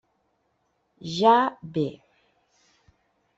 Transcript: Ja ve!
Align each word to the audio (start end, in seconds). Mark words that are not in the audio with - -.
Ja 1.17 1.35
ve! 1.75 1.85